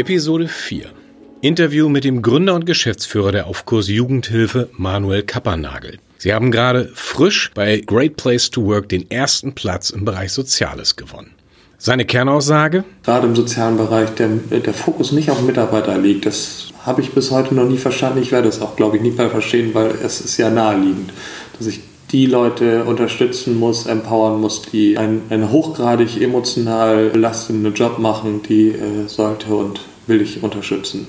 [0.00, 0.86] Episode 4.
[1.42, 5.98] Interview mit dem Gründer und Geschäftsführer der Aufkurs Jugendhilfe Manuel Kappernagel.
[6.16, 10.96] Sie haben gerade frisch bei Great Place to Work den ersten Platz im Bereich Soziales
[10.96, 11.32] gewonnen.
[11.76, 12.84] Seine Kernaussage?
[13.02, 16.24] Gerade im sozialen Bereich der, der Fokus nicht auf Mitarbeiter liegt.
[16.24, 18.22] Das habe ich bis heute noch nie verstanden.
[18.22, 21.12] Ich werde es auch, glaube ich, nie mehr verstehen, weil es ist ja naheliegend,
[21.58, 21.80] dass ich
[22.10, 28.70] die Leute unterstützen muss, empowern muss, die einen, einen hochgradig emotional belastenden Job machen, die
[28.70, 31.06] äh, sollte und will ich unterstützen.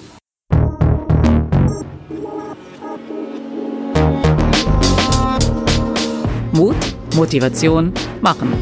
[6.54, 6.76] Mut,
[7.16, 8.54] Motivation, Machen.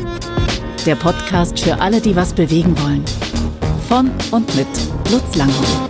[0.85, 3.03] Der Podcast für alle, die was bewegen wollen.
[3.89, 4.67] Von und mit
[5.11, 5.89] Lutz Langhoff.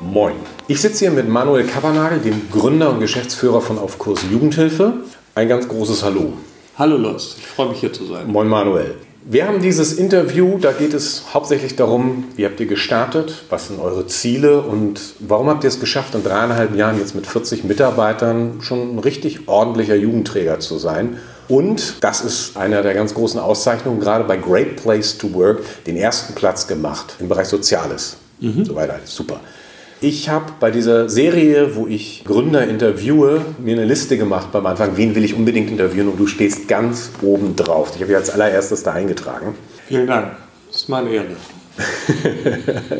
[0.00, 0.34] Moin.
[0.68, 4.94] Ich sitze hier mit Manuel Kappernagel, dem Gründer und Geschäftsführer von Aufkurs Jugendhilfe.
[5.34, 6.32] Ein ganz großes Hallo.
[6.78, 8.26] Hallo Lutz, ich freue mich hier zu sein.
[8.26, 8.94] Moin Manuel.
[9.26, 13.80] Wir haben dieses Interview, da geht es hauptsächlich darum, wie habt ihr gestartet, was sind
[13.80, 18.58] eure Ziele und warum habt ihr es geschafft, in dreieinhalb Jahren jetzt mit 40 Mitarbeitern
[18.60, 21.16] schon ein richtig ordentlicher Jugendträger zu sein.
[21.48, 25.96] Und das ist einer der ganz großen Auszeichnungen, gerade bei Great Place to Work, den
[25.96, 28.18] ersten Platz gemacht im Bereich Soziales.
[28.40, 28.66] Mhm.
[28.66, 29.40] So weiter, super.
[30.04, 34.98] Ich habe bei dieser Serie, wo ich Gründer interviewe, mir eine Liste gemacht beim Anfang,
[34.98, 37.92] wen will ich unbedingt interviewen und du stehst ganz oben drauf.
[37.94, 39.54] Ich habe dich als allererstes da eingetragen.
[39.88, 40.32] Vielen Dank,
[40.66, 41.36] das ist meine Ehre.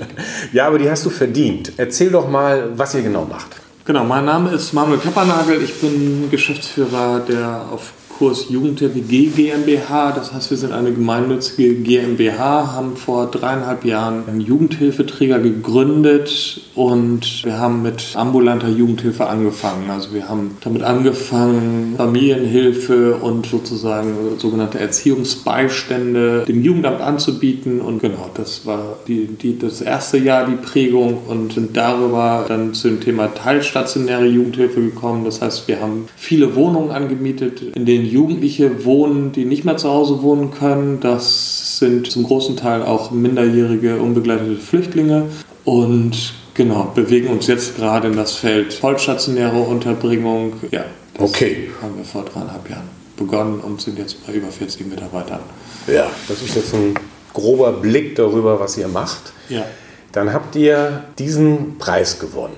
[0.55, 1.73] ja, aber die hast du verdient.
[1.77, 3.49] Erzähl doch mal, was ihr genau macht.
[3.85, 5.63] Genau, mein Name ist Manuel Kappernagel.
[5.63, 10.13] Ich bin Geschäftsführer der auf Kurs Jugendhilfe G GmbH.
[10.13, 17.45] Das heißt, wir sind eine gemeinnützige GmbH, haben vor dreieinhalb Jahren einen Jugendhilfeträger gegründet und
[17.45, 19.91] wir haben mit ambulanter Jugendhilfe angefangen.
[19.91, 27.81] Also wir haben damit angefangen, Familienhilfe und sozusagen sogenannte Erziehungsbeistände dem Jugendamt anzubieten.
[27.81, 32.75] Und genau, das war die, die, das erste Jahr die Prägung und sind darüber dann
[32.75, 35.25] zu dem Thema teilstationäre Jugendhilfe gekommen.
[35.25, 39.89] Das heißt, wir haben viele Wohnungen angemietet, in denen Jugendliche wohnen, die nicht mehr zu
[39.89, 41.01] Hause wohnen können.
[41.01, 45.27] Das sind zum großen Teil auch minderjährige, unbegleitete Flüchtlinge.
[45.65, 50.55] Und genau, bewegen uns jetzt gerade in das Feld vollstationäre Unterbringung.
[50.71, 50.85] Ja,
[51.15, 51.71] das okay.
[51.83, 55.41] haben wir vor dreieinhalb Jahren begonnen und sind jetzt bei über 40 Mitarbeitern.
[55.87, 56.95] Ja, das ist jetzt ein
[57.33, 59.33] grober Blick darüber, was ihr macht.
[59.49, 59.65] Ja.
[60.13, 62.57] Dann habt ihr diesen Preis gewonnen.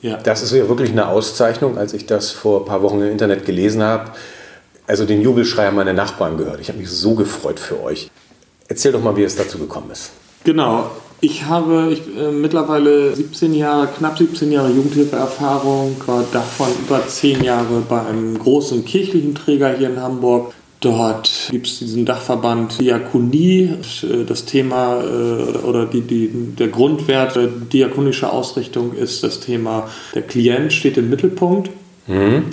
[0.00, 0.18] Ja.
[0.18, 3.46] Das ist ja wirklich eine Auszeichnung, als ich das vor ein paar Wochen im Internet
[3.46, 4.10] gelesen habe
[4.86, 6.60] also den Jubelschrei haben meine Nachbarn gehört.
[6.60, 8.10] Ich habe mich so gefreut für euch.
[8.68, 10.10] Erzähl doch mal, wie es dazu gekommen ist.
[10.44, 10.90] Genau.
[11.20, 17.42] Ich habe ich, äh, mittlerweile 17 Jahre, knapp 17 Jahre Jugendhilfeerfahrung, war davon über 10
[17.42, 20.52] Jahre bei einem großen kirchlichen Träger hier in Hamburg.
[20.80, 23.70] Dort gibt es diesen Dachverband Diakonie.
[24.26, 30.22] Das Thema äh, oder die, die, der Grundwert der diakonische Ausrichtung ist das Thema, der
[30.22, 31.70] Klient steht im Mittelpunkt.
[32.06, 32.44] Mhm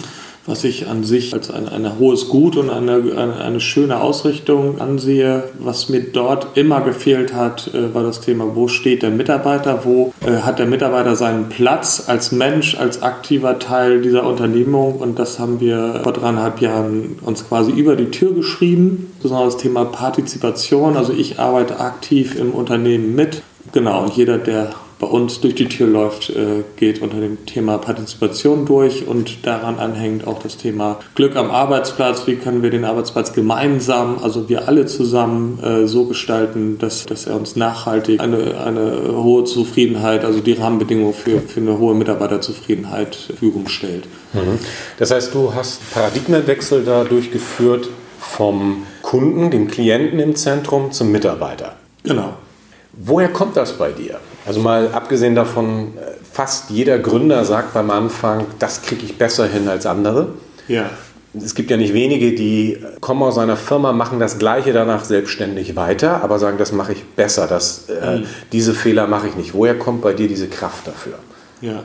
[0.45, 4.81] was ich an sich als ein, ein hohes Gut und eine, eine, eine, schöne Ausrichtung
[4.81, 5.43] ansehe.
[5.59, 10.13] Was mir dort immer gefehlt hat, äh, war das Thema, wo steht der Mitarbeiter, wo
[10.25, 14.95] äh, hat der Mitarbeiter seinen Platz als Mensch, als aktiver Teil dieser Unternehmung.
[14.95, 19.13] Und das haben wir vor dreieinhalb Jahren uns quasi über die Tür geschrieben.
[19.21, 20.97] Besonders das Thema Partizipation.
[20.97, 23.43] Also ich arbeite aktiv im Unternehmen mit.
[23.73, 28.67] Genau, jeder, der bei uns durch die Tür läuft, äh, geht unter dem Thema Partizipation
[28.67, 32.27] durch und daran anhängt auch das Thema Glück am Arbeitsplatz.
[32.27, 37.25] Wie können wir den Arbeitsplatz gemeinsam, also wir alle zusammen äh, so gestalten, dass, dass
[37.25, 43.15] er uns nachhaltig eine, eine hohe Zufriedenheit, also die Rahmenbedingungen für, für eine hohe Mitarbeiterzufriedenheit
[43.15, 44.05] zur Verfügung stellt.
[44.33, 44.59] Mhm.
[44.99, 51.75] Das heißt, du hast Paradigmenwechsel da durchgeführt vom Kunden, dem Klienten im Zentrum zum Mitarbeiter.
[52.03, 52.35] Genau.
[52.93, 54.19] Woher kommt das bei dir?
[54.45, 59.47] Also mal abgesehen davon, äh, fast jeder Gründer sagt beim Anfang, das kriege ich besser
[59.47, 60.29] hin als andere.
[60.67, 60.89] Ja.
[61.33, 65.77] Es gibt ja nicht wenige, die kommen aus einer Firma, machen das Gleiche danach selbstständig
[65.77, 68.25] weiter, aber sagen, das mache ich besser, das, äh, mhm.
[68.51, 69.53] diese Fehler mache ich nicht.
[69.53, 71.13] Woher kommt bei dir diese Kraft dafür?
[71.61, 71.83] Ja,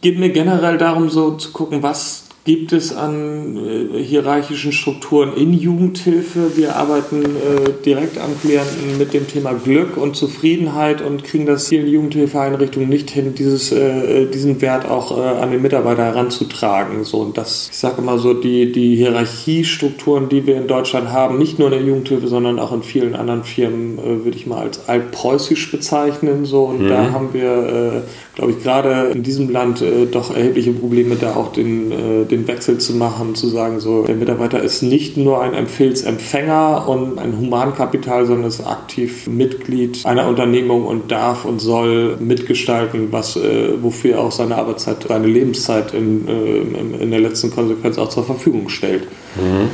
[0.00, 5.52] geht mir generell darum, so zu gucken, was gibt es an äh, hierarchischen Strukturen in
[5.52, 6.56] Jugendhilfe.
[6.56, 11.68] Wir arbeiten äh, direkt an Klienten mit dem Thema Glück und Zufriedenheit und kriegen das
[11.68, 17.04] hier in Jugendhilfeeinrichtungen nicht hin, dieses, äh, diesen Wert auch äh, an den Mitarbeiter heranzutragen.
[17.04, 21.38] So, und das, ich sage immer so, die, die Hierarchiestrukturen, die wir in Deutschland haben,
[21.38, 24.60] nicht nur in der Jugendhilfe, sondern auch in vielen anderen Firmen, äh, würde ich mal
[24.60, 26.46] als altpreußisch bezeichnen.
[26.46, 26.88] So, und mhm.
[26.88, 28.00] da haben wir, äh,
[28.38, 29.82] glaube ich, gerade in diesem Land
[30.12, 31.90] doch erhebliche Probleme, da auch den,
[32.30, 36.88] den den Wechsel zu machen, zu sagen, so der Mitarbeiter ist nicht nur ein Empfehlsempfänger
[36.88, 43.36] und ein Humankapital, sondern ist aktiv Mitglied einer Unternehmung und darf und soll mitgestalten, was,
[43.36, 48.08] äh, wofür er auch seine Arbeitszeit, seine Lebenszeit in, äh, in der letzten Konsequenz auch
[48.08, 49.02] zur Verfügung stellt.
[49.36, 49.68] Mhm.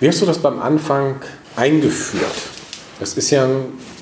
[0.00, 1.16] Wie hast du das beim Anfang
[1.56, 2.57] eingeführt?
[3.00, 3.46] Das ist ja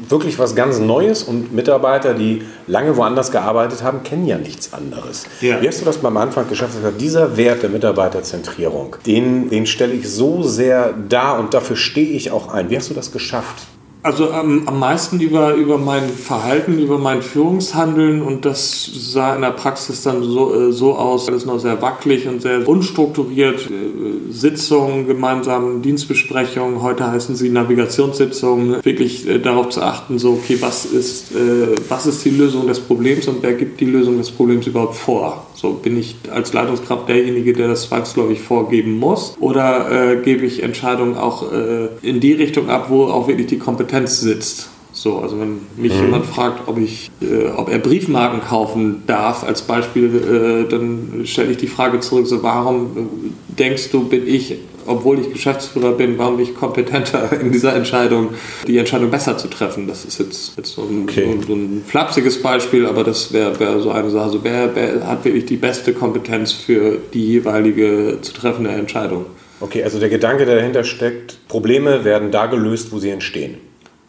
[0.09, 5.25] wirklich was ganz Neues und Mitarbeiter, die lange woanders gearbeitet haben, kennen ja nichts anderes.
[5.41, 5.61] Ja.
[5.61, 6.75] Wie hast du das beim Anfang geschafft?
[6.99, 12.31] Dieser Wert der Mitarbeiterzentrierung, den, den stelle ich so sehr dar und dafür stehe ich
[12.31, 12.71] auch ein.
[12.71, 13.67] Wie hast du das geschafft?
[14.07, 19.41] Also ähm, am meisten über, über mein Verhalten, über mein Führungshandeln und das sah in
[19.43, 23.69] der Praxis dann so, äh, so aus, alles noch sehr wackelig und sehr unstrukturiert.
[23.69, 30.59] Äh, Sitzungen, gemeinsam Dienstbesprechungen, heute heißen sie Navigationssitzungen, wirklich äh, darauf zu achten, so okay,
[30.61, 34.31] was ist, äh, was ist die Lösung des Problems und wer gibt die Lösung des
[34.31, 35.46] Problems überhaupt vor?
[35.57, 39.35] So bin ich als Leitungskraft derjenige, der das zwangsläufig vorgeben muss?
[39.41, 43.59] Oder äh, gebe ich Entscheidungen auch äh, in die Richtung ab, wo auch wirklich die
[43.59, 44.69] Kompetenz sitzt?
[44.93, 46.03] So, also wenn mich mhm.
[46.03, 51.53] jemand fragt, ob ich, äh, ob er Briefmarken kaufen darf, als Beispiel, äh, dann stelle
[51.53, 54.57] ich die Frage zurück: So, warum äh, denkst du, bin ich
[54.87, 58.31] obwohl ich Geschäftsführer bin, warum nicht kompetenter in dieser Entscheidung,
[58.67, 59.87] die Entscheidung besser zu treffen.
[59.87, 61.39] Das ist jetzt, jetzt so, ein, okay.
[61.41, 64.25] so, so, ein, flapsiges Beispiel, aber das wäre wär so eine Sache.
[64.25, 69.27] Also wer, wer hat wirklich die beste Kompetenz für die jeweilige zu treffende Entscheidung?
[69.61, 73.59] Okay, also der Gedanke, der dahinter steckt, Probleme werden da gelöst, wo sie entstehen.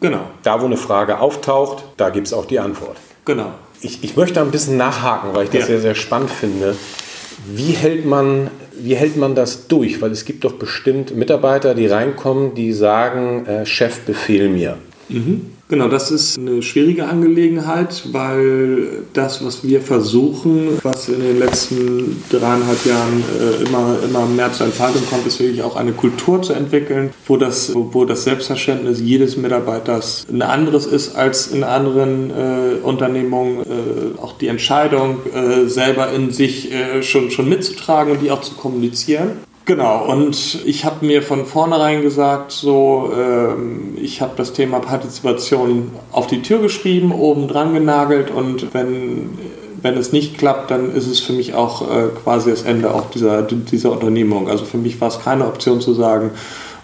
[0.00, 0.20] Genau.
[0.42, 2.96] Da, wo eine Frage auftaucht, da gibt es auch die Antwort.
[3.24, 3.52] Genau.
[3.80, 5.66] Ich, ich möchte ein bisschen nachhaken, weil ich das ja.
[5.66, 6.76] sehr, sehr spannend finde.
[7.46, 10.00] Wie hält man wie hält man das durch?
[10.00, 14.78] Weil es gibt doch bestimmt Mitarbeiter, die reinkommen, die sagen, äh, Chef, befehl mir.
[15.08, 15.57] Mhm.
[15.70, 22.22] Genau, das ist eine schwierige Angelegenheit, weil das, was wir versuchen, was in den letzten
[22.30, 26.54] dreieinhalb Jahren äh, immer, immer mehr zur Entfaltung kommt, ist wirklich auch eine Kultur zu
[26.54, 32.78] entwickeln, wo das, wo das Selbstverständnis jedes Mitarbeiters ein anderes ist als in anderen äh,
[32.82, 33.60] Unternehmungen.
[33.60, 38.40] Äh, auch die Entscheidung äh, selber in sich äh, schon, schon mitzutragen und die auch
[38.40, 39.32] zu kommunizieren.
[39.68, 45.90] Genau, und ich habe mir von vornherein gesagt, so, ähm, ich habe das Thema Partizipation
[46.10, 49.28] auf die Tür geschrieben, oben dran genagelt und wenn,
[49.82, 53.10] wenn es nicht klappt, dann ist es für mich auch äh, quasi das Ende auch
[53.10, 54.48] dieser, dieser Unternehmung.
[54.48, 56.30] Also für mich war es keine Option zu sagen,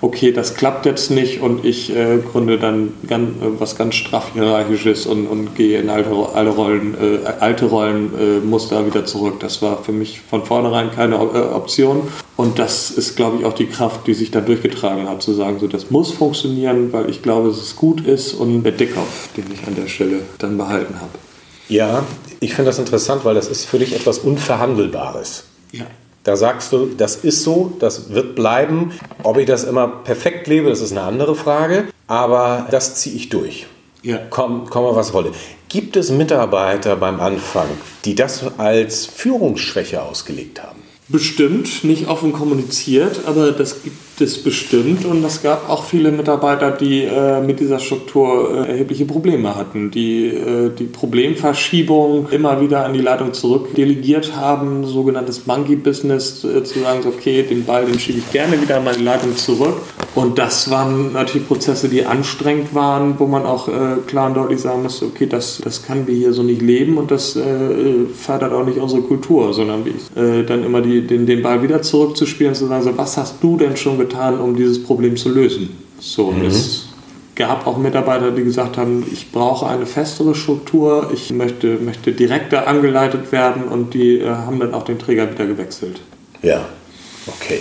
[0.04, 4.32] okay, das klappt jetzt nicht und ich äh, gründe dann ganz, äh, was ganz straff
[4.34, 9.40] hierarchisches und, und gehe in alte, alte Rollen, äh, alte Rollenmuster äh, wieder zurück.
[9.40, 12.02] Das war für mich von vornherein keine äh, Option.
[12.36, 15.58] Und das ist, glaube ich, auch die Kraft, die sich da durchgetragen hat, zu sagen,
[15.58, 19.46] so das muss funktionieren, weil ich glaube, dass es gut ist und der Dickkopf, den
[19.52, 21.12] ich an der Stelle dann behalten habe.
[21.68, 22.04] Ja,
[22.40, 25.44] ich finde das interessant, weil das ist für dich etwas Unverhandelbares.
[25.72, 25.86] Ja.
[26.24, 28.92] Da sagst du, das ist so, das wird bleiben.
[29.22, 31.84] Ob ich das immer perfekt lebe, das ist eine andere Frage.
[32.06, 33.66] Aber das ziehe ich durch.
[34.02, 34.18] Ja.
[34.30, 35.32] Komm, komm was wolle.
[35.68, 37.68] Gibt es Mitarbeiter beim Anfang,
[38.06, 40.82] die das als Führungsschwäche ausgelegt haben?
[41.08, 45.04] Bestimmt, nicht offen kommuniziert, aber das gibt es bestimmt.
[45.04, 49.90] Und es gab auch viele Mitarbeiter, die äh, mit dieser Struktur äh, erhebliche Probleme hatten,
[49.90, 56.80] die äh, die Problemverschiebung immer wieder an die Leitung zurückdelegiert haben, sogenanntes Monkey-Business, äh, zu
[56.80, 59.76] sagen, okay, den Ball, den schiebe ich gerne wieder an meine Leitung zurück.
[60.14, 63.72] Und das waren natürlich Prozesse, die anstrengend waren, wo man auch äh,
[64.06, 67.10] klar und deutlich sagen muss, okay, das, das kann wir hier so nicht leben und
[67.10, 67.42] das äh,
[68.14, 69.84] fördert auch nicht unsere Kultur, sondern
[70.14, 73.42] dann immer die die, den, den Ball wieder zurückzuspielen und zu sagen, so, was hast
[73.42, 75.70] du denn schon getan, um dieses Problem zu lösen?
[75.98, 76.46] So, mhm.
[76.46, 76.88] es
[77.34, 82.66] gab auch Mitarbeiter, die gesagt haben, ich brauche eine festere Struktur, ich möchte, möchte direkter
[82.68, 86.00] angeleitet werden und die äh, haben dann auch den Träger wieder gewechselt.
[86.42, 86.66] Ja,
[87.26, 87.60] okay.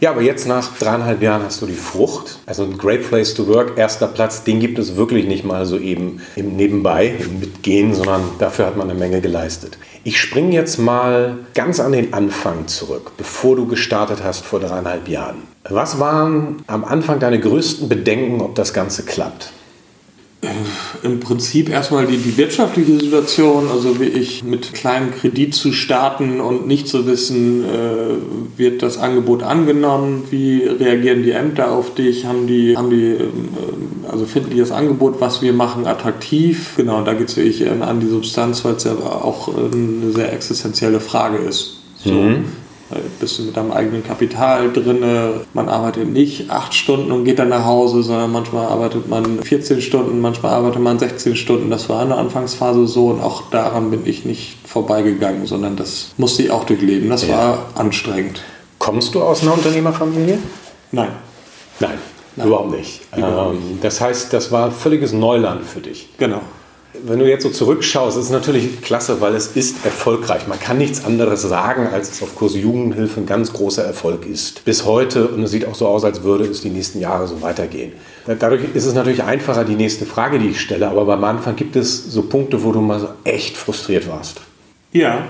[0.00, 2.38] Ja, aber jetzt nach dreieinhalb Jahren hast du die Frucht.
[2.46, 5.76] Also ein Great Place to Work, erster Platz, den gibt es wirklich nicht mal so
[5.76, 9.76] eben im Nebenbei, im Mitgehen, sondern dafür hat man eine Menge geleistet.
[10.02, 15.06] Ich springe jetzt mal ganz an den Anfang zurück, bevor du gestartet hast vor dreieinhalb
[15.06, 15.49] Jahren.
[15.68, 19.52] Was waren am Anfang deine größten Bedenken, ob das Ganze klappt?
[21.02, 26.40] Im Prinzip erstmal die, die wirtschaftliche Situation, also wie ich mit kleinem Kredit zu starten
[26.40, 32.24] und nicht zu wissen, äh, wird das Angebot angenommen, wie reagieren die Ämter auf dich,
[32.24, 33.28] haben die, haben die, äh,
[34.10, 36.72] also finden die das Angebot, was wir machen, attraktiv?
[36.78, 41.00] Genau, da geht es wirklich an die Substanz, weil es ja auch eine sehr existenzielle
[41.00, 41.80] Frage ist.
[42.02, 42.12] So.
[42.12, 42.59] Mhm
[43.20, 45.04] bist du mit deinem eigenen Kapital drin.
[45.54, 49.80] Man arbeitet nicht acht Stunden und geht dann nach Hause, sondern manchmal arbeitet man 14
[49.80, 51.70] Stunden, manchmal arbeitet man 16 Stunden.
[51.70, 56.12] Das war in der Anfangsphase so und auch daran bin ich nicht vorbeigegangen, sondern das
[56.16, 57.10] musste ich auch durchleben.
[57.10, 57.36] Das ja.
[57.36, 58.42] war anstrengend.
[58.78, 60.38] Kommst du aus einer Unternehmerfamilie?
[60.92, 61.10] Nein.
[61.80, 61.98] Nein,
[62.36, 62.46] Nein.
[62.46, 63.00] überhaupt nicht.
[63.16, 63.84] Überhaupt ähm, nicht.
[63.84, 66.08] Das heißt, das war völliges Neuland für dich.
[66.18, 66.40] Genau.
[67.04, 70.46] Wenn du jetzt so zurückschaust, ist es natürlich klasse, weil es ist erfolgreich.
[70.46, 74.64] Man kann nichts anderes sagen, als es auf Kurs Jugendhilfe ein ganz großer Erfolg ist.
[74.64, 77.42] Bis heute, und es sieht auch so aus, als würde es die nächsten Jahre so
[77.42, 77.92] weitergehen.
[78.26, 81.76] Dadurch ist es natürlich einfacher, die nächste Frage, die ich stelle, aber beim Anfang gibt
[81.76, 84.40] es so Punkte, wo du mal so echt frustriert warst.
[84.92, 85.28] Ja,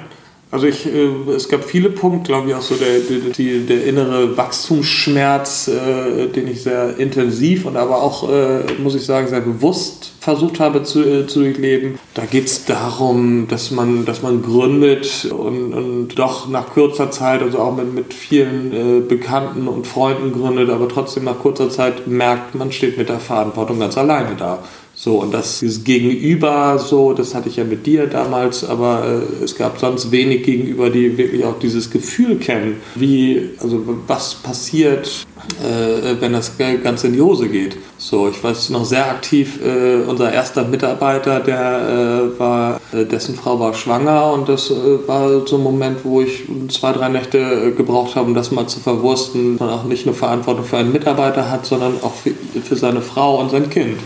[0.52, 4.36] also ich, äh, es gab viele Punkte, glaube ich, auch so der, der, der innere
[4.36, 10.12] Wachstumsschmerz, äh, den ich sehr intensiv und aber auch, äh, muss ich sagen, sehr bewusst
[10.18, 12.00] versucht habe zu, äh, zu durchleben.
[12.14, 17.42] Da geht es darum, dass man, dass man gründet und, und doch nach kurzer Zeit,
[17.42, 22.08] also auch mit, mit vielen äh, Bekannten und Freunden gründet, aber trotzdem nach kurzer Zeit
[22.08, 24.58] merkt, man steht mit der Verantwortung ganz alleine da.
[25.02, 29.02] So, und das dieses Gegenüber, so, das hatte ich ja mit dir damals, aber
[29.40, 34.34] äh, es gab sonst wenig Gegenüber, die wirklich auch dieses Gefühl kennen, wie, also was
[34.34, 35.24] passiert,
[35.62, 36.52] äh, wenn das
[36.84, 37.78] Ganze in die Hose geht.
[37.96, 43.34] So, ich weiß noch sehr aktiv, äh, unser erster Mitarbeiter, der äh, war, äh, dessen
[43.36, 47.72] Frau war schwanger und das äh, war so ein Moment, wo ich zwei, drei Nächte
[47.74, 51.50] gebraucht habe, um das mal zu verwursten, man auch nicht nur Verantwortung für einen Mitarbeiter
[51.50, 53.96] hat, sondern auch für, für seine Frau und sein Kind.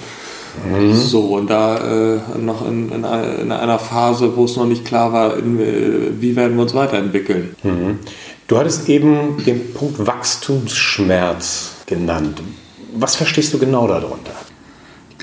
[0.65, 0.95] Mhm.
[0.95, 5.13] So, und da äh, noch in, in, in, einer Phase, wo es noch nicht klar
[5.13, 5.59] war, in,
[6.21, 7.55] wie werden wir uns weiterentwickeln.
[7.63, 7.99] Mhm.
[8.47, 12.43] Du hattest eben den Punkt Wachstumsschmerz genannt.
[12.95, 14.33] Was verstehst du genau darunter?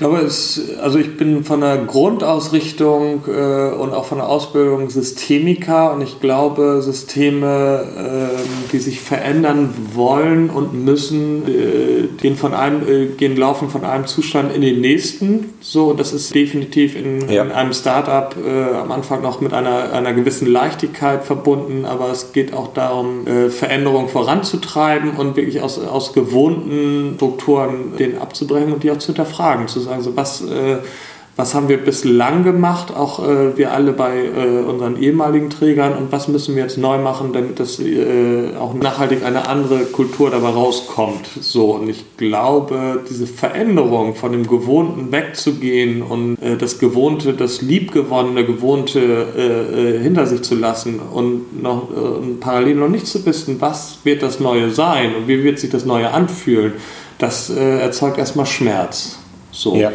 [0.02, 4.90] Ich glaube, es, also ich bin von der Grundausrichtung äh, und auch von der Ausbildung
[4.90, 12.52] Systemiker und ich glaube, Systeme, äh, die sich verändern wollen und müssen, äh, gehen, von
[12.52, 15.50] einem, äh, gehen laufen von einem Zustand in den nächsten.
[15.60, 17.44] So, das ist definitiv in, ja.
[17.44, 22.32] in einem Startup äh, am Anfang noch mit einer, einer gewissen Leichtigkeit verbunden, aber es
[22.32, 28.82] geht auch darum, äh, Veränderungen voranzutreiben und wirklich aus, aus gewohnten Strukturen den abzubrechen und
[28.82, 30.78] die auch zu hinterfragen, zu sagen, so was, äh,
[31.34, 36.12] was haben wir bislang gemacht, auch äh, wir alle bei äh, unseren ehemaligen Trägern und
[36.12, 40.50] was müssen wir jetzt neu machen, damit das äh, auch nachhaltig eine andere Kultur dabei
[40.50, 41.26] rauskommt.
[41.40, 47.62] So, und ich glaube, diese Veränderung von dem Gewohnten wegzugehen und äh, das Gewohnte, das
[47.62, 51.88] Liebgewonnene, Gewohnte äh, hinter sich zu lassen und noch
[52.40, 55.86] parallel noch nicht zu wissen, was wird das Neue sein und wie wird sich das
[55.86, 56.74] Neue anfühlen,
[57.18, 59.21] das erzeugt erstmal Schmerz.
[59.52, 59.76] So.
[59.76, 59.92] Ja.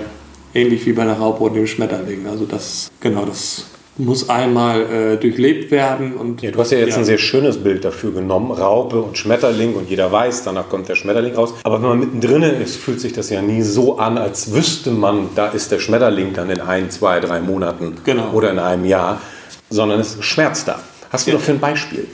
[0.54, 2.26] Ähnlich wie bei der Raupe und dem Schmetterling.
[2.28, 3.66] Also das, genau, das
[3.98, 6.14] muss einmal äh, durchlebt werden.
[6.14, 6.98] Und, ja, du hast ja jetzt ja.
[6.98, 10.96] ein sehr schönes Bild dafür genommen, Raupe und Schmetterling und jeder weiß, danach kommt der
[10.96, 11.54] Schmetterling raus.
[11.64, 15.30] Aber wenn man mittendrin ist, fühlt sich das ja nie so an, als wüsste man,
[15.36, 18.32] da ist der Schmetterling dann in ein, zwei, drei Monaten genau.
[18.32, 19.22] oder in einem Jahr,
[19.70, 20.80] sondern es schmerzt da.
[21.10, 21.38] Hast du ja.
[21.38, 22.08] noch für ein Beispiel?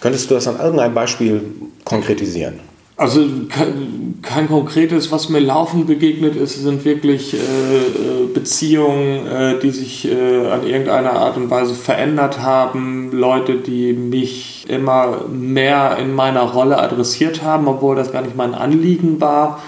[0.00, 1.42] Könntest du das an irgendeinem Beispiel
[1.84, 2.71] konkretisieren?
[3.02, 9.58] Also kein, kein, konkretes, was mir laufend begegnet ist, sind wirklich äh, äh, Beziehungen, äh,
[9.58, 13.10] die sich äh, an irgendeiner Art und Weise verändert haben.
[13.10, 18.54] Leute, die mich immer mehr in meiner Rolle adressiert haben, obwohl das gar nicht mein
[18.54, 19.60] Anliegen war.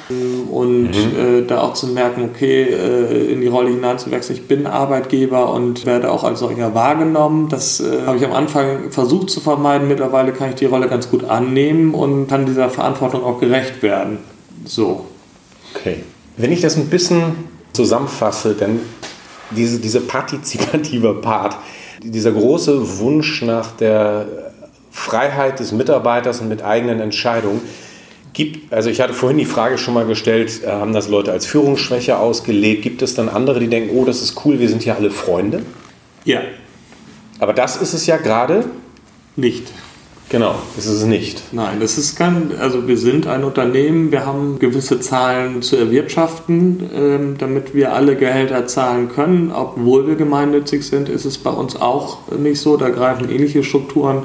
[0.52, 1.40] Und mhm.
[1.40, 5.86] Äh, da auch zu merken, okay, äh, in die Rolle hineinzuwechseln, ich bin Arbeitgeber und
[5.86, 7.48] werde auch als solcher wahrgenommen.
[7.48, 9.88] Das habe ich am Anfang versucht zu vermeiden.
[9.88, 14.18] Mittlerweile kann ich die Rolle ganz gut annehmen und kann dieser Verantwortung auch gerecht werden.
[14.64, 15.06] So.
[15.74, 16.04] Okay.
[16.36, 17.36] Wenn ich das ein bisschen
[17.72, 18.80] zusammenfasse, denn
[19.50, 21.56] diese, diese partizipative Part,
[22.02, 24.26] dieser große Wunsch nach der
[24.90, 27.60] Freiheit des Mitarbeiters und mit eigenen Entscheidungen,
[28.32, 31.46] gibt, also ich hatte vorhin die Frage schon mal gestellt, äh, haben das Leute als
[31.46, 32.82] Führungsschwäche ausgelegt?
[32.82, 35.62] Gibt es dann andere, die denken, oh, das ist cool, wir sind hier alle Freunde?
[36.24, 36.40] Ja.
[37.38, 38.64] Aber das ist es ja gerade
[39.36, 39.68] nicht.
[40.30, 41.52] Genau, das ist es nicht.
[41.52, 46.90] Nein, das ist kein, also wir sind ein Unternehmen, wir haben gewisse Zahlen zu erwirtschaften,
[46.94, 49.52] ähm, damit wir alle Gehälter zahlen können.
[49.52, 54.22] Obwohl wir gemeinnützig sind, ist es bei uns auch nicht so, da greifen ähnliche Strukturen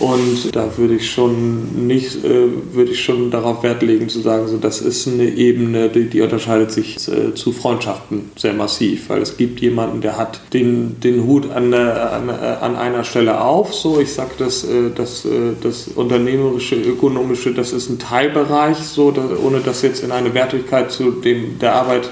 [0.00, 4.48] und da würde ich schon nicht, äh, würde ich schon darauf Wert legen zu sagen,
[4.48, 9.20] so das ist eine Ebene, die, die unterscheidet sich äh, zu Freundschaften sehr massiv, weil
[9.20, 13.74] es gibt jemanden, der hat den, den Hut an, an, an einer Stelle auf.
[13.74, 19.10] So, ich sage das, äh, das, äh, das unternehmerische, ökonomische, das ist ein Teilbereich, so,
[19.10, 22.08] da, ohne das jetzt in eine Wertigkeit zu dem der Arbeit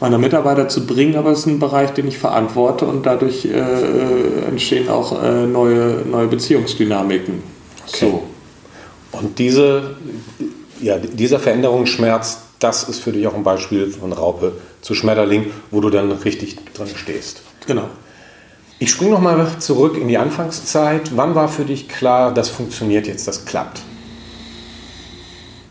[0.00, 3.58] meiner Mitarbeiter zu bringen, aber es ist ein Bereich, den ich verantworte und dadurch äh,
[3.58, 7.42] äh, entstehen auch äh, neue, neue Beziehungsdynamiken.
[7.88, 7.96] Okay.
[8.00, 8.22] So.
[9.12, 9.96] Und diese,
[10.80, 15.80] ja, dieser Veränderungsschmerz, das ist für dich auch ein Beispiel von Raupe zu Schmetterling, wo
[15.80, 17.42] du dann richtig drin stehst.
[17.66, 17.88] Genau.
[18.78, 21.16] Ich springe nochmal zurück in die Anfangszeit.
[21.16, 23.80] Wann war für dich klar, das funktioniert jetzt, das klappt?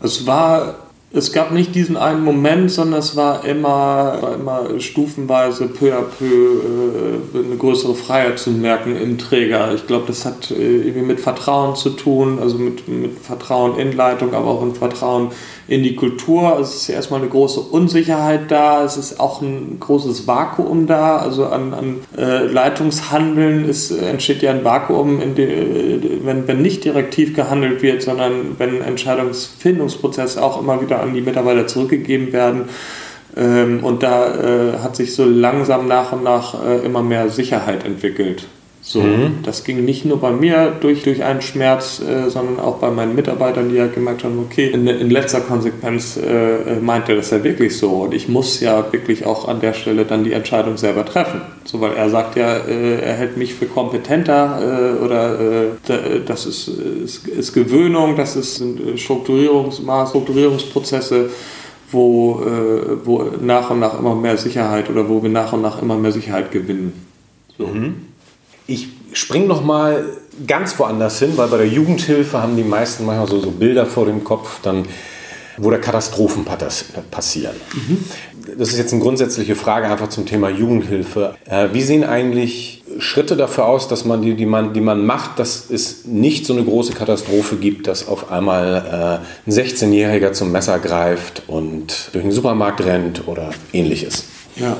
[0.02, 0.85] Es war
[1.16, 6.02] es gab nicht diesen einen Moment, sondern es war immer, war immer stufenweise, peu à
[6.02, 9.72] peu, äh, eine größere Freiheit zu merken im Träger.
[9.74, 13.96] Ich glaube, das hat äh, irgendwie mit Vertrauen zu tun, also mit, mit Vertrauen in
[13.96, 15.30] Leitung, aber auch mit Vertrauen
[15.68, 16.58] in die Kultur.
[16.60, 21.46] Es ist erstmal eine große Unsicherheit da, es ist auch ein großes Vakuum da, also
[21.46, 27.82] an, an äh, Leitungshandeln ist, entsteht ja ein Vakuum, dem, wenn, wenn nicht direktiv gehandelt
[27.82, 32.64] wird, sondern wenn Entscheidungsfindungsprozesse auch immer wieder an die Mitarbeiter zurückgegeben werden.
[33.36, 37.84] Ähm, und da äh, hat sich so langsam nach und nach äh, immer mehr Sicherheit
[37.84, 38.46] entwickelt.
[38.88, 39.38] So, mhm.
[39.42, 43.16] Das ging nicht nur bei mir durch, durch einen Schmerz, äh, sondern auch bei meinen
[43.16, 47.42] Mitarbeitern, die ja gemerkt haben, okay, in, in letzter Konsequenz äh, meint er das ja
[47.42, 47.90] wirklich so.
[48.02, 51.40] Und ich muss ja wirklich auch an der Stelle dann die Entscheidung selber treffen.
[51.64, 56.46] So, weil er sagt ja, äh, er hält mich für kompetenter äh, oder äh, das
[56.46, 61.30] ist, ist, ist, Gewöhnung, das ist, sind äh, Strukturierungs Strukturierungsprozesse
[61.90, 62.42] wo,
[63.04, 66.10] wo nach und nach immer mehr Sicherheit oder wo wir nach und nach immer mehr
[66.10, 66.92] Sicherheit gewinnen.
[67.56, 67.68] So.
[67.68, 68.05] Mhm.
[68.66, 70.04] Ich springe noch mal
[70.46, 74.06] ganz woanders hin, weil bei der Jugendhilfe haben die meisten manchmal so, so Bilder vor
[74.06, 74.86] dem Kopf, dann,
[75.56, 76.44] wo da Katastrophen
[77.10, 77.56] passieren.
[77.74, 78.04] Mhm.
[78.58, 81.34] Das ist jetzt eine grundsätzliche Frage einfach zum Thema Jugendhilfe.
[81.46, 85.38] Äh, wie sehen eigentlich Schritte dafür aus, dass man die, die, man, die man macht,
[85.38, 90.52] dass es nicht so eine große Katastrophe gibt, dass auf einmal äh, ein 16-Jähriger zum
[90.52, 94.24] Messer greift und durch den Supermarkt rennt oder ähnliches?
[94.56, 94.76] Ja.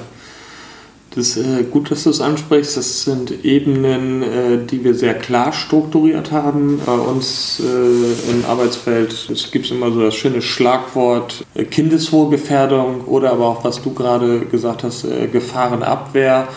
[1.17, 2.77] Das ist äh, gut, dass du es ansprichst.
[2.77, 6.79] Das sind Ebenen, äh, die wir sehr klar strukturiert haben.
[6.85, 13.33] Bei uns äh, im Arbeitsfeld es gibt immer so das schöne Schlagwort äh, Kindeswohlgefährdung oder
[13.33, 16.49] aber auch, was du gerade gesagt hast, äh, Gefahrenabwehr.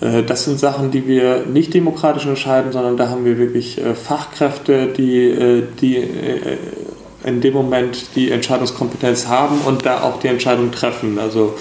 [0.00, 4.88] Äh, das sind Sachen, die wir nicht demokratisch entscheiden, sondern da haben wir wirklich Fachkräfte,
[4.88, 6.08] die, die
[7.24, 11.20] in dem Moment die Entscheidungskompetenz haben und da auch die Entscheidung treffen.
[11.20, 11.54] Also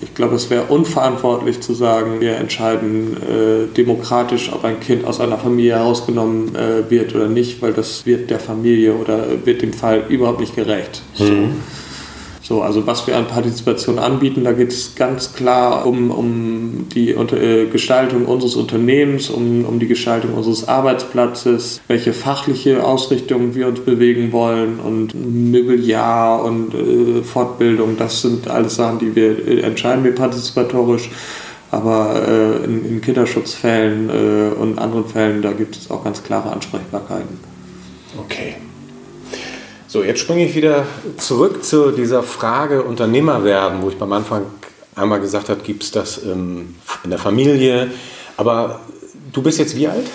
[0.00, 5.20] ich glaube, es wäre unverantwortlich zu sagen, wir entscheiden äh, demokratisch, ob ein Kind aus
[5.20, 9.72] einer Familie herausgenommen äh, wird oder nicht, weil das wird der Familie oder wird dem
[9.72, 11.02] Fall überhaupt nicht gerecht.
[11.18, 11.24] Mhm.
[11.24, 11.34] So.
[12.48, 17.10] So, also was wir an Partizipation anbieten, da geht es ganz klar um, um die
[17.10, 23.80] äh, Gestaltung unseres Unternehmens, um, um die Gestaltung unseres Arbeitsplatzes, welche fachliche Ausrichtung wir uns
[23.80, 30.02] bewegen wollen und Möbeljahr und äh, Fortbildung, das sind alles Sachen, die wir äh, entscheiden
[30.02, 31.10] wir partizipatorisch.
[31.70, 36.50] Aber äh, in, in, Kinderschutzfällen äh, und anderen Fällen, da gibt es auch ganz klare
[36.50, 37.38] Ansprechbarkeiten.
[38.18, 38.54] Okay.
[39.90, 40.84] So, jetzt springe ich wieder
[41.16, 44.42] zurück zu dieser Frage Unternehmer werden, wo ich beim Anfang
[44.94, 46.74] einmal gesagt habe, gibt es das ähm,
[47.04, 47.90] in der Familie.
[48.36, 48.80] Aber
[49.32, 50.06] du bist jetzt wie alt?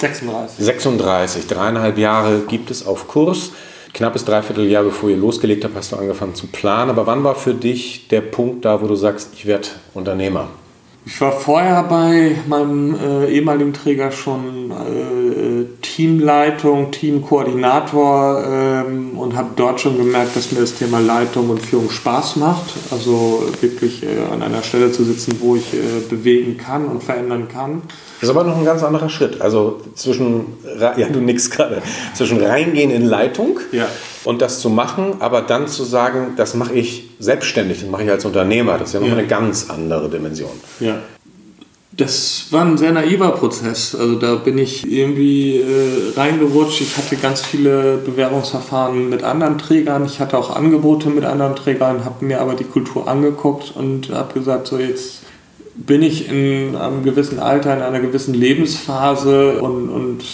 [0.00, 0.62] 36.
[0.62, 3.52] 36, dreieinhalb Jahre gibt es auf Kurs.
[3.94, 6.90] Knappes Dreivierteljahr, bevor ihr losgelegt habt, hast du angefangen zu planen.
[6.90, 10.48] Aber wann war für dich der Punkt da, wo du sagst, ich werde Unternehmer?
[11.06, 15.25] Ich war vorher bei meinem äh, ehemaligen Träger schon äh,
[15.96, 21.88] Teamleitung, Teamkoordinator ähm, und habe dort schon gemerkt, dass mir das Thema Leitung und Führung
[21.88, 22.74] Spaß macht.
[22.90, 25.78] Also wirklich äh, an einer Stelle zu sitzen, wo ich äh,
[26.10, 27.80] bewegen kann und verändern kann.
[28.20, 29.40] Das ist aber noch ein ganz anderer Schritt.
[29.40, 31.80] Also zwischen, ja, du nix gerade,
[32.12, 33.88] zwischen reingehen in Leitung ja.
[34.24, 38.10] und das zu machen, aber dann zu sagen, das mache ich selbstständig, das mache ich
[38.10, 38.76] als Unternehmer.
[38.76, 39.14] Das ist ja noch ja.
[39.14, 40.52] eine ganz andere Dimension.
[40.78, 40.98] Ja.
[41.96, 43.94] Das war ein sehr naiver Prozess.
[43.94, 46.82] Also da bin ich irgendwie äh, reingerutscht.
[46.82, 50.04] Ich hatte ganz viele Bewerbungsverfahren mit anderen Trägern.
[50.04, 54.34] Ich hatte auch Angebote mit anderen Trägern, habe mir aber die Kultur angeguckt und habe
[54.34, 55.22] gesagt, so jetzt
[55.74, 60.24] bin ich in einem gewissen Alter, in einer gewissen Lebensphase und, und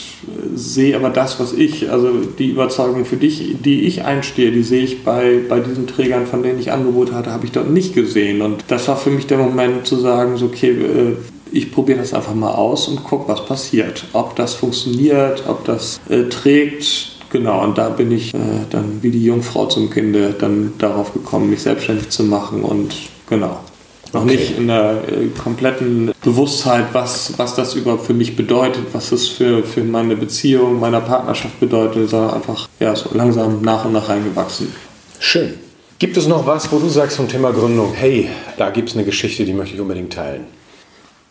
[0.54, 4.84] sehe aber das, was ich, also die Überzeugung für dich, die ich einstehe, die sehe
[4.84, 8.40] ich bei, bei diesen Trägern, von denen ich Angebote hatte, habe ich dort nicht gesehen.
[8.40, 11.16] Und das war für mich der Moment zu sagen, so, okay, äh,
[11.52, 14.04] ich probiere das einfach mal aus und gucke, was passiert.
[14.12, 17.12] Ob das funktioniert, ob das äh, trägt.
[17.30, 18.38] Genau, und da bin ich äh,
[18.70, 22.94] dann wie die Jungfrau zum Kinde dann darauf gekommen, mich selbstständig zu machen und
[23.28, 23.60] genau.
[24.12, 24.36] Noch okay.
[24.36, 29.26] nicht in der äh, kompletten Bewusstheit, was, was das überhaupt für mich bedeutet, was das
[29.26, 34.10] für, für meine Beziehung, meiner Partnerschaft bedeutet, sondern einfach ja, so langsam nach und nach
[34.10, 34.68] reingewachsen.
[35.18, 35.54] Schön.
[35.98, 39.04] Gibt es noch was, wo du sagst zum Thema Gründung, hey, da gibt es eine
[39.04, 40.44] Geschichte, die möchte ich unbedingt teilen?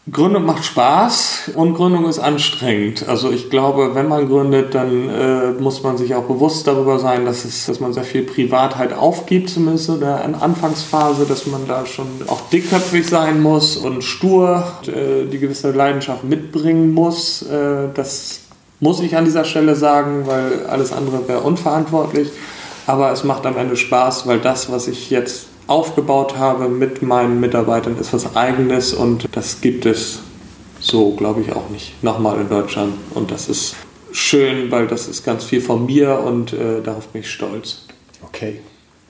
[0.09, 3.07] Gründung macht Spaß und Gründung ist anstrengend.
[3.07, 7.23] Also ich glaube, wenn man gründet, dann äh, muss man sich auch bewusst darüber sein,
[7.23, 11.85] dass, es, dass man sehr viel Privatheit aufgibt, zumindest in der Anfangsphase, dass man da
[11.85, 17.43] schon auch dickköpfig sein muss und stur äh, die gewisse Leidenschaft mitbringen muss.
[17.43, 18.39] Äh, das
[18.79, 22.31] muss ich an dieser Stelle sagen, weil alles andere wäre unverantwortlich.
[22.87, 27.39] Aber es macht am Ende Spaß, weil das, was ich jetzt aufgebaut habe mit meinen
[27.39, 30.19] Mitarbeitern, ist was eigenes und das gibt es
[30.79, 32.93] so, glaube ich, auch nicht nochmal in Deutschland.
[33.13, 33.75] Und das ist
[34.11, 37.85] schön, weil das ist ganz viel von mir und äh, darauf bin ich stolz.
[38.21, 38.59] Okay.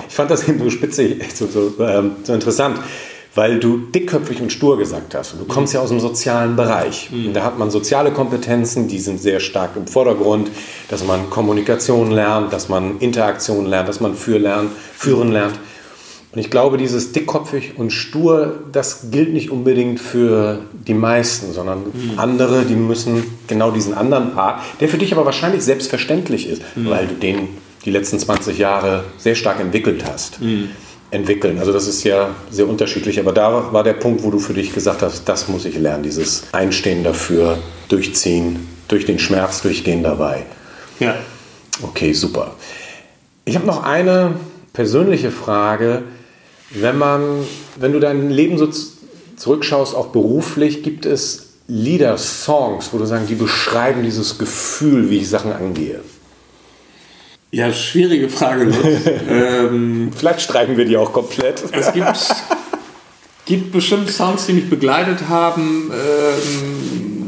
[0.08, 2.80] Ich fand das eben so spitzig, so, so, ähm, so interessant
[3.34, 5.34] weil du dickköpfig und stur gesagt hast.
[5.39, 5.78] du kommst mhm.
[5.78, 7.10] ja aus dem sozialen Bereich.
[7.12, 7.28] Mhm.
[7.28, 10.52] Und da hat man soziale Kompetenzen, die sind sehr stark im Vordergrund,
[10.89, 14.43] dass man Kommunikation lernt, dass man Interaktion lernt, dass man führen
[15.32, 15.60] lernt.
[16.34, 21.80] Und ich glaube, dieses dickköpfig und stur, das gilt nicht unbedingt für die meisten, sondern
[21.80, 22.17] mhm.
[22.17, 26.89] andere, die müssen genau diesen anderen Part, der für dich aber wahrscheinlich selbstverständlich ist, mhm.
[26.89, 27.50] weil du den
[27.84, 30.41] die letzten 20 Jahre sehr stark entwickelt hast.
[30.41, 30.70] Mhm
[31.12, 31.60] entwickeln.
[31.60, 34.74] Also das ist ja sehr unterschiedlich, aber da war der Punkt, wo du für dich
[34.74, 40.44] gesagt hast, das muss ich lernen, dieses Einstehen dafür, durchziehen, durch den Schmerz durchgehen dabei.
[41.00, 41.15] Ja.
[41.82, 42.56] Okay, super.
[43.44, 44.36] Ich habe noch eine
[44.74, 46.04] persönliche Frage.
[46.70, 47.46] Wenn man,
[47.78, 48.70] wenn du dein Leben so
[49.36, 55.18] zurückschaust, auch beruflich, gibt es Lieder, Songs, wo du sagst, die beschreiben dieses Gefühl, wie
[55.18, 56.02] ich Sachen angehe?
[57.52, 58.72] Ja, schwierige Frage.
[59.30, 61.64] ähm, Vielleicht streichen wir die auch komplett.
[61.74, 62.36] Es gibt,
[63.46, 65.92] gibt bestimmt Songs, die mich begleitet haben.
[65.92, 67.21] Ähm, äh,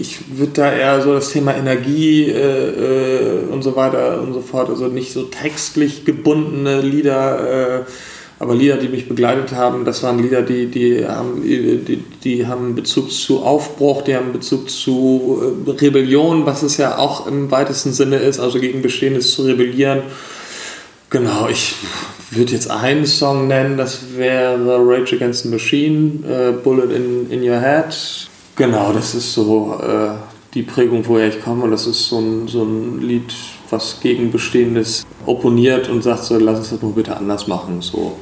[0.00, 4.40] ich würde da eher so das Thema Energie äh, äh, und so weiter und so
[4.40, 7.80] fort, also nicht so textlich gebundene Lieder.
[7.80, 7.84] Äh,
[8.38, 12.74] aber Lieder, die mich begleitet haben, das waren Lieder, die, die, haben, die, die haben
[12.74, 17.92] Bezug zu Aufbruch, die haben Bezug zu äh, Rebellion, was es ja auch im weitesten
[17.92, 20.00] Sinne ist, also gegen Bestehendes zu rebellieren.
[21.10, 21.74] Genau, ich
[22.30, 27.42] würde jetzt einen Song nennen, das wäre Rage Against the Machine, äh, Bullet in, in
[27.42, 27.94] Your Head.
[28.60, 30.10] Genau, das ist so äh,
[30.52, 31.64] die Prägung, woher ich komme.
[31.64, 33.32] Und das ist so ein, so ein Lied,
[33.70, 37.80] was gegen Bestehendes opponiert und sagt so, lass uns das nur bitte anders machen.
[37.80, 38.16] So,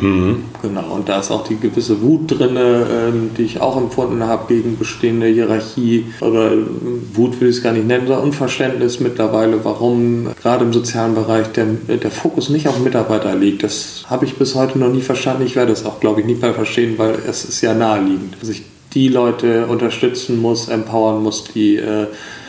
[0.00, 0.44] Mhm.
[0.62, 4.46] Genau, und da ist auch die gewisse Wut drin, ähm, die ich auch empfunden habe
[4.48, 6.06] gegen bestehende Hierarchie.
[6.22, 6.52] Oder
[7.12, 11.48] Wut will ich es gar nicht nennen, sondern Unverständnis mittlerweile, warum gerade im sozialen Bereich
[11.48, 13.62] der, der Fokus nicht auf Mitarbeiter liegt.
[13.62, 15.44] Das habe ich bis heute noch nie verstanden.
[15.44, 18.48] Ich werde es auch, glaube ich, nie mehr verstehen, weil es ist ja naheliegend, dass
[18.48, 18.62] ich
[18.94, 22.06] die Leute unterstützen muss, empowern muss, die äh,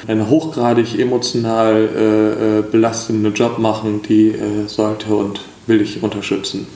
[0.08, 6.67] einen hochgradig emotional äh, äh belastenden Job machen, die äh, sollte und will ich unterstützen.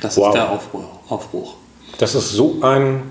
[0.00, 0.28] Das wow.
[0.28, 1.54] ist der Aufbruch, Aufbruch.
[1.98, 3.02] Das ist so ein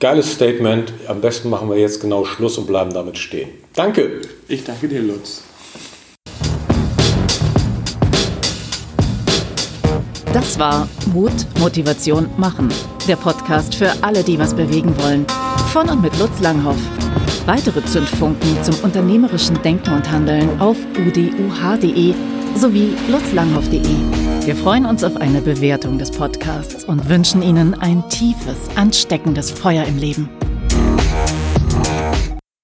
[0.00, 0.92] geiles Statement.
[1.06, 3.50] Am besten machen wir jetzt genau Schluss und bleiben damit stehen.
[3.74, 4.22] Danke.
[4.48, 5.42] Ich danke dir, Lutz.
[10.34, 12.68] Das war Mut, Motivation, Machen.
[13.06, 15.24] Der Podcast für alle, die was bewegen wollen.
[15.72, 16.76] Von und mit Lutz Langhoff.
[17.46, 22.14] Weitere Zündfunken zum unternehmerischen Denken und Handeln auf uduh.de
[22.56, 24.44] sowie lutzlanghoff.de.
[24.44, 29.84] Wir freuen uns auf eine Bewertung des Podcasts und wünschen Ihnen ein tiefes, ansteckendes Feuer
[29.84, 30.28] im Leben.